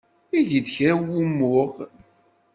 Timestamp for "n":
0.99-1.03